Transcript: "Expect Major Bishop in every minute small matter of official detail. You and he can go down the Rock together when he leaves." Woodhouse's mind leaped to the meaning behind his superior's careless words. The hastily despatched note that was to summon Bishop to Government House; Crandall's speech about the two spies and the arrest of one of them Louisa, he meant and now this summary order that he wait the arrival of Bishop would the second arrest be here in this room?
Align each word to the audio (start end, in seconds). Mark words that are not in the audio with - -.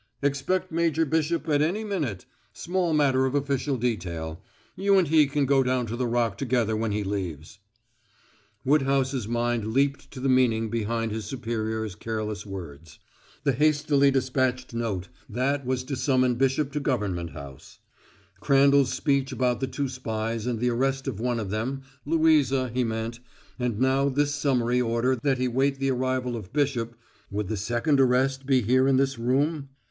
"Expect 0.23 0.71
Major 0.71 1.05
Bishop 1.05 1.47
in 1.47 1.61
every 1.61 1.83
minute 1.83 2.25
small 2.53 2.91
matter 2.91 3.27
of 3.27 3.35
official 3.35 3.77
detail. 3.77 4.41
You 4.75 4.97
and 4.97 5.07
he 5.07 5.27
can 5.27 5.45
go 5.45 5.61
down 5.61 5.85
the 5.85 6.07
Rock 6.07 6.39
together 6.39 6.75
when 6.75 6.91
he 6.91 7.03
leaves." 7.03 7.59
Woodhouse's 8.65 9.27
mind 9.27 9.73
leaped 9.73 10.09
to 10.09 10.19
the 10.19 10.27
meaning 10.27 10.71
behind 10.71 11.11
his 11.11 11.25
superior's 11.25 11.93
careless 11.93 12.47
words. 12.47 12.97
The 13.43 13.51
hastily 13.53 14.09
despatched 14.09 14.73
note 14.73 15.07
that 15.29 15.67
was 15.67 15.83
to 15.83 15.95
summon 15.95 16.33
Bishop 16.33 16.71
to 16.71 16.79
Government 16.79 17.29
House; 17.33 17.77
Crandall's 18.39 18.91
speech 18.91 19.31
about 19.31 19.59
the 19.59 19.67
two 19.67 19.87
spies 19.87 20.47
and 20.47 20.57
the 20.57 20.71
arrest 20.71 21.07
of 21.07 21.19
one 21.19 21.39
of 21.39 21.51
them 21.51 21.83
Louisa, 22.07 22.69
he 22.69 22.83
meant 22.83 23.19
and 23.59 23.79
now 23.79 24.09
this 24.09 24.33
summary 24.33 24.81
order 24.81 25.15
that 25.17 25.37
he 25.37 25.47
wait 25.47 25.77
the 25.77 25.91
arrival 25.91 26.35
of 26.35 26.51
Bishop 26.51 26.95
would 27.29 27.49
the 27.49 27.55
second 27.55 27.99
arrest 27.99 28.47
be 28.47 28.63
here 28.63 28.87
in 28.87 28.97
this 28.97 29.19
room? 29.19 29.69